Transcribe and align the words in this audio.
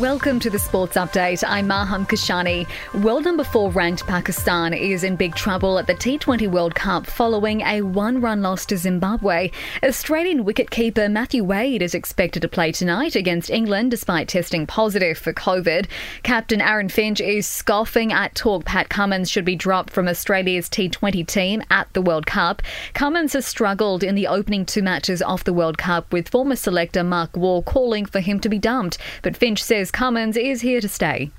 Welcome 0.00 0.40
to 0.40 0.50
the 0.50 0.58
Sports 0.58 0.96
Update. 0.96 1.44
I'm 1.46 1.68
Maham 1.68 2.04
Kashani. 2.04 2.66
World 3.04 3.24
number 3.24 3.44
four 3.44 3.70
ranked 3.70 4.04
Pakistan 4.08 4.74
is 4.74 5.04
in 5.04 5.14
big 5.14 5.36
trouble 5.36 5.78
at 5.78 5.86
the 5.86 5.94
T20 5.94 6.48
World 6.48 6.74
Cup 6.74 7.06
following 7.06 7.60
a 7.60 7.80
one 7.82 8.20
run 8.20 8.42
loss 8.42 8.66
to 8.66 8.76
Zimbabwe. 8.76 9.52
Australian 9.84 10.44
wicketkeeper 10.44 11.08
Matthew 11.08 11.44
Wade 11.44 11.80
is 11.80 11.94
expected 11.94 12.42
to 12.42 12.48
play 12.48 12.72
tonight 12.72 13.14
against 13.14 13.50
England 13.50 13.92
despite 13.92 14.26
testing 14.26 14.66
positive 14.66 15.16
for 15.16 15.32
COVID. 15.32 15.86
Captain 16.24 16.60
Aaron 16.60 16.88
Finch 16.88 17.20
is 17.20 17.46
scoffing 17.46 18.12
at 18.12 18.34
talk 18.34 18.64
Pat 18.64 18.88
Cummins 18.88 19.30
should 19.30 19.44
be 19.44 19.54
dropped 19.54 19.90
from 19.90 20.08
Australia's 20.08 20.68
T20 20.68 21.24
team 21.24 21.62
at 21.70 21.86
the 21.92 22.02
World 22.02 22.26
Cup. 22.26 22.62
Cummins 22.94 23.34
has 23.34 23.46
struggled 23.46 24.02
in 24.02 24.16
the 24.16 24.26
opening 24.26 24.66
two 24.66 24.82
matches 24.82 25.22
of 25.22 25.44
the 25.44 25.52
World 25.52 25.78
Cup, 25.78 26.12
with 26.12 26.28
former 26.28 26.56
selector 26.56 27.04
Mark 27.04 27.36
Waugh 27.36 27.62
calling 27.62 28.06
for 28.06 28.18
him 28.18 28.40
to 28.40 28.48
be 28.48 28.58
dumped. 28.58 28.98
But 29.22 29.36
Finch 29.36 29.62
says 29.62 29.83
Cummins 29.90 30.36
is 30.36 30.60
here 30.60 30.80
to 30.80 30.88
stay. 30.88 31.30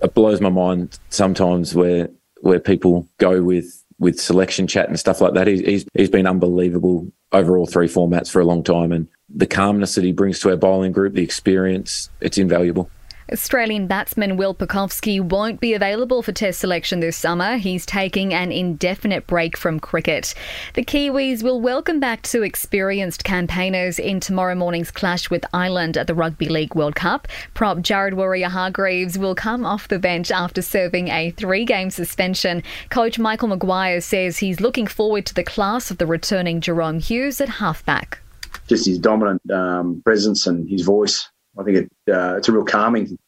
It 0.00 0.14
blows 0.14 0.40
my 0.40 0.48
mind 0.48 0.98
sometimes 1.10 1.74
where 1.74 2.08
where 2.40 2.60
people 2.60 3.06
go 3.18 3.42
with 3.42 3.82
with 3.98 4.20
selection 4.20 4.66
chat 4.66 4.88
and 4.88 4.98
stuff 4.98 5.20
like 5.20 5.34
that. 5.34 5.46
He's, 5.46 5.60
he's, 5.60 5.86
he's 5.94 6.10
been 6.10 6.26
unbelievable 6.26 7.06
over 7.30 7.56
all 7.56 7.66
three 7.66 7.86
formats 7.86 8.28
for 8.28 8.40
a 8.40 8.44
long 8.44 8.64
time, 8.64 8.90
and 8.90 9.06
the 9.28 9.46
calmness 9.46 9.94
that 9.94 10.04
he 10.04 10.12
brings 10.12 10.40
to 10.40 10.50
our 10.50 10.56
bowling 10.56 10.90
group, 10.90 11.14
the 11.14 11.22
experience, 11.22 12.10
it's 12.20 12.36
invaluable. 12.36 12.90
Australian 13.32 13.86
batsman 13.86 14.36
Will 14.36 14.54
Pucovski 14.54 15.18
won't 15.18 15.58
be 15.58 15.72
available 15.72 16.22
for 16.22 16.32
Test 16.32 16.60
selection 16.60 17.00
this 17.00 17.16
summer. 17.16 17.56
He's 17.56 17.86
taking 17.86 18.34
an 18.34 18.52
indefinite 18.52 19.26
break 19.26 19.56
from 19.56 19.80
cricket. 19.80 20.34
The 20.74 20.84
Kiwis 20.84 21.42
will 21.42 21.58
welcome 21.58 21.98
back 21.98 22.20
two 22.20 22.42
experienced 22.42 23.24
campaigners 23.24 23.98
in 23.98 24.20
tomorrow 24.20 24.54
morning's 24.54 24.90
clash 24.90 25.30
with 25.30 25.46
Ireland 25.54 25.96
at 25.96 26.08
the 26.08 26.14
Rugby 26.14 26.50
League 26.50 26.74
World 26.74 26.94
Cup. 26.94 27.26
Prop 27.54 27.80
Jared 27.80 28.12
Waerea-Hargreaves 28.12 29.16
will 29.16 29.34
come 29.34 29.64
off 29.64 29.88
the 29.88 29.98
bench 29.98 30.30
after 30.30 30.60
serving 30.60 31.08
a 31.08 31.30
three 31.30 31.64
game 31.64 31.88
suspension. 31.88 32.62
Coach 32.90 33.18
Michael 33.18 33.48
Maguire 33.48 34.02
says 34.02 34.38
he's 34.38 34.60
looking 34.60 34.86
forward 34.86 35.24
to 35.24 35.34
the 35.34 35.42
class 35.42 35.90
of 35.90 35.96
the 35.96 36.06
returning 36.06 36.60
Jahrome 36.60 37.02
Hughes 37.02 37.40
at 37.40 37.48
halfback. 37.48 38.20
Just 38.68 38.84
his 38.84 38.98
dominant 38.98 39.40
um, 39.50 40.02
presence 40.04 40.46
and 40.46 40.68
his 40.68 40.82
voice 40.82 41.30
I 41.58 41.64
think 41.64 41.76
it, 41.76 42.12
uh, 42.12 42.36
it's 42.36 42.48
a 42.48 42.52
real 42.52 42.64
calming 42.64 43.18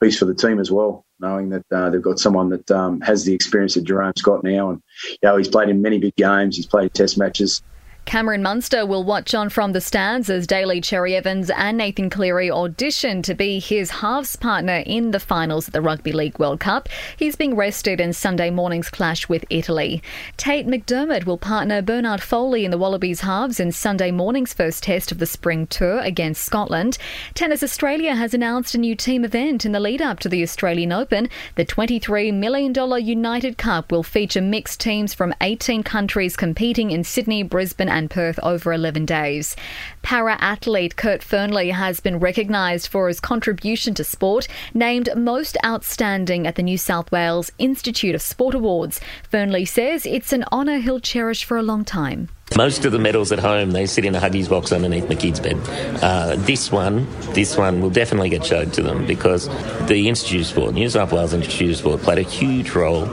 piece 0.00 0.18
for 0.18 0.24
the 0.24 0.34
team 0.34 0.58
as 0.58 0.70
well, 0.70 1.04
knowing 1.18 1.50
that 1.50 1.64
uh, 1.70 1.90
they've 1.90 2.02
got 2.02 2.18
someone 2.18 2.48
that 2.50 2.70
um, 2.70 3.00
has 3.00 3.24
the 3.24 3.34
experience 3.34 3.74
that 3.74 3.84
Jahrome's 3.84 4.22
got 4.22 4.42
now. 4.42 4.70
And, 4.70 4.82
you 5.10 5.18
know, 5.22 5.36
he's 5.36 5.48
played 5.48 5.68
in 5.68 5.82
many 5.82 5.98
big 5.98 6.16
games, 6.16 6.56
he's 6.56 6.66
played 6.66 6.94
test 6.94 7.18
matches. 7.18 7.62
Cameron 8.10 8.42
Munster 8.42 8.84
will 8.84 9.04
watch 9.04 9.34
on 9.34 9.50
from 9.50 9.70
the 9.70 9.80
stands 9.80 10.28
as 10.28 10.44
Daly 10.44 10.80
Cherry 10.80 11.14
Evans 11.14 11.48
and 11.48 11.78
Nathan 11.78 12.10
Cleary 12.10 12.50
audition 12.50 13.22
to 13.22 13.34
be 13.34 13.60
his 13.60 13.88
halves 13.88 14.34
partner 14.34 14.82
in 14.84 15.12
the 15.12 15.20
finals 15.20 15.68
at 15.68 15.72
the 15.72 15.80
Rugby 15.80 16.10
League 16.10 16.36
World 16.36 16.58
Cup. 16.58 16.88
He's 17.16 17.36
being 17.36 17.54
rested 17.54 18.00
in 18.00 18.12
Sunday 18.12 18.50
morning's 18.50 18.90
clash 18.90 19.28
with 19.28 19.44
Italy. 19.48 20.02
Tate 20.36 20.66
McDermott 20.66 21.24
will 21.24 21.38
partner 21.38 21.82
Bernard 21.82 22.20
Foley 22.20 22.64
in 22.64 22.72
the 22.72 22.78
Wallabies 22.78 23.20
halves 23.20 23.60
in 23.60 23.70
Sunday 23.70 24.10
morning's 24.10 24.52
first 24.52 24.82
test 24.82 25.12
of 25.12 25.18
the 25.18 25.24
spring 25.24 25.68
tour 25.68 26.00
against 26.00 26.44
Scotland. 26.44 26.98
Tennis 27.34 27.62
Australia 27.62 28.16
has 28.16 28.34
announced 28.34 28.74
a 28.74 28.78
new 28.78 28.96
team 28.96 29.24
event 29.24 29.64
in 29.64 29.70
the 29.70 29.78
lead 29.78 30.02
up 30.02 30.18
to 30.18 30.28
the 30.28 30.42
Australian 30.42 30.90
Open. 30.90 31.28
The 31.54 31.64
$23 31.64 32.34
million 32.34 32.74
United 33.06 33.56
Cup 33.56 33.92
will 33.92 34.02
feature 34.02 34.40
mixed 34.40 34.80
teams 34.80 35.14
from 35.14 35.32
18 35.40 35.84
countries 35.84 36.36
competing 36.36 36.90
in 36.90 37.04
Sydney, 37.04 37.44
Brisbane, 37.44 37.88
and 37.88 37.99
Perth 38.08 38.38
over 38.42 38.72
11 38.72 39.04
days. 39.04 39.56
Para 40.02 40.36
athlete 40.40 40.96
Kurt 40.96 41.20
Fearnley 41.20 41.72
has 41.72 42.00
been 42.00 42.18
recognised 42.18 42.88
for 42.88 43.08
his 43.08 43.20
contribution 43.20 43.94
to 43.94 44.04
sport, 44.04 44.48
named 44.72 45.08
most 45.16 45.56
outstanding 45.64 46.46
at 46.46 46.54
the 46.54 46.62
New 46.62 46.78
South 46.78 47.10
Wales 47.12 47.50
Institute 47.58 48.14
of 48.14 48.22
Sport 48.22 48.54
Awards. 48.54 49.00
Fearnley 49.30 49.66
says 49.66 50.06
it's 50.06 50.32
an 50.32 50.44
honour 50.52 50.78
he'll 50.78 51.00
cherish 51.00 51.44
for 51.44 51.56
a 51.56 51.62
long 51.62 51.84
time. 51.84 52.28
Most 52.56 52.84
of 52.84 52.90
the 52.90 52.98
medals 52.98 53.30
at 53.30 53.38
home, 53.38 53.70
they 53.70 53.86
sit 53.86 54.04
in 54.04 54.16
a 54.16 54.20
Huggies 54.20 54.50
box 54.50 54.72
underneath 54.72 55.08
my 55.08 55.14
kid's 55.14 55.38
bed. 55.38 55.56
Uh, 56.02 56.34
this 56.36 56.72
one, 56.72 57.06
this 57.32 57.56
one 57.56 57.80
will 57.80 57.90
definitely 57.90 58.28
get 58.28 58.44
showed 58.44 58.72
to 58.72 58.82
them 58.82 59.06
because 59.06 59.48
the 59.86 60.08
Institute 60.08 60.40
of 60.40 60.46
Sport, 60.48 60.74
New 60.74 60.88
South 60.88 61.12
Wales 61.12 61.32
Institute 61.32 61.70
of 61.70 61.76
Sport, 61.76 62.00
played 62.02 62.18
a 62.18 62.28
huge 62.28 62.70
role 62.72 63.04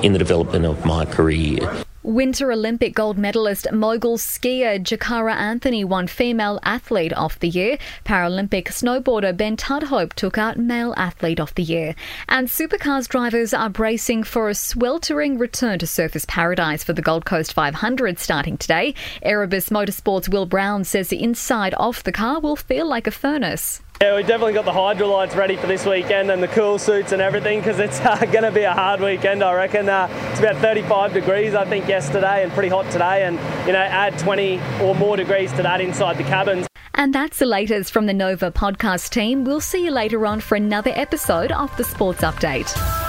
in 0.00 0.14
the 0.14 0.18
development 0.18 0.64
of 0.64 0.82
my 0.86 1.04
career. 1.04 1.84
Winter 2.06 2.52
Olympic 2.52 2.94
gold 2.94 3.18
medalist 3.18 3.66
mogul 3.72 4.16
skier 4.16 4.78
Jakara 4.78 5.34
Anthony 5.34 5.82
won 5.82 6.06
Female 6.06 6.60
Athlete 6.62 7.12
of 7.14 7.36
the 7.40 7.48
Year. 7.48 7.78
Paralympic 8.04 8.66
snowboarder 8.66 9.36
Ben 9.36 9.56
Tudhope 9.56 10.12
took 10.12 10.38
out 10.38 10.56
Male 10.56 10.94
Athlete 10.96 11.40
of 11.40 11.52
the 11.56 11.64
Year. 11.64 11.96
And 12.28 12.46
supercars 12.46 13.08
drivers 13.08 13.52
are 13.52 13.68
bracing 13.68 14.22
for 14.22 14.48
a 14.48 14.54
sweltering 14.54 15.36
return 15.36 15.80
to 15.80 15.86
Surfers 15.86 16.28
Paradise 16.28 16.84
for 16.84 16.92
the 16.92 17.02
Gold 17.02 17.24
Coast 17.24 17.52
500 17.52 18.20
starting 18.20 18.56
today. 18.56 18.94
Erebus 19.22 19.70
Motorsports 19.70 20.28
Will 20.28 20.46
Brown 20.46 20.84
says 20.84 21.08
the 21.08 21.20
inside 21.20 21.74
of 21.74 22.04
the 22.04 22.12
car 22.12 22.38
will 22.38 22.54
feel 22.54 22.86
like 22.86 23.08
a 23.08 23.10
furnace. 23.10 23.82
Yeah, 24.00 24.14
we 24.14 24.22
definitely 24.24 24.52
got 24.52 24.66
the 24.66 24.72
Hydralytes 24.72 25.34
ready 25.34 25.56
for 25.56 25.66
this 25.66 25.86
weekend 25.86 26.30
and 26.30 26.42
the 26.42 26.48
cool 26.48 26.78
suits 26.78 27.12
and 27.12 27.22
everything 27.22 27.60
because 27.60 27.78
it's 27.78 27.98
uh, 28.00 28.16
going 28.30 28.44
to 28.44 28.52
be 28.52 28.62
a 28.62 28.72
hard 28.72 29.00
weekend, 29.00 29.42
I 29.42 29.54
reckon. 29.54 29.88
Uh, 29.88 30.08
it's 30.30 30.38
about 30.38 30.56
35 30.56 31.14
degrees, 31.14 31.54
I 31.54 31.64
think, 31.64 31.88
yesterday 31.88 32.42
and 32.42 32.52
pretty 32.52 32.68
hot 32.68 32.90
today. 32.90 33.24
And, 33.24 33.36
you 33.66 33.72
know, 33.72 33.78
add 33.78 34.18
20 34.18 34.60
or 34.82 34.94
more 34.94 35.16
degrees 35.16 35.50
to 35.54 35.62
that 35.62 35.80
inside 35.80 36.18
the 36.18 36.24
cabins. 36.24 36.66
And 36.92 37.14
that's 37.14 37.38
the 37.38 37.46
latest 37.46 37.90
from 37.90 38.04
the 38.04 38.14
Nova 38.14 38.50
podcast 38.50 39.10
team. 39.10 39.44
We'll 39.44 39.60
see 39.60 39.84
you 39.84 39.90
later 39.90 40.26
on 40.26 40.40
for 40.40 40.56
another 40.56 40.92
episode 40.94 41.52
of 41.52 41.74
the 41.78 41.84
Sports 41.84 42.20
Update. 42.20 43.05